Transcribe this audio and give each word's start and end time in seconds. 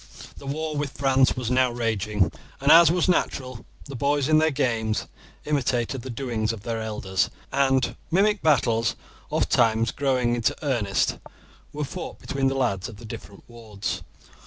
The 0.39 0.47
war 0.47 0.75
with 0.75 0.97
France 0.97 1.37
was 1.37 1.51
now 1.51 1.69
raging, 1.69 2.31
and, 2.59 2.71
as 2.71 2.89
was 2.91 3.07
natural, 3.07 3.63
the 3.85 3.95
boys 3.95 4.27
in 4.27 4.39
their 4.39 4.49
games 4.49 5.05
imitated 5.45 6.01
the 6.01 6.09
doings 6.09 6.51
of 6.51 6.63
their 6.63 6.81
elders, 6.81 7.29
and 7.51 7.95
mimic 8.09 8.41
battles, 8.41 8.95
ofttimes 9.29 9.91
growing 9.91 10.33
into 10.33 10.55
earnest, 10.63 11.19
were 11.71 11.83
fought 11.85 12.17
between 12.17 12.47
the 12.47 12.55
lads 12.55 12.89
of 12.89 12.97
the 12.97 13.05
different 13.05 13.43
wards. 13.47 14.01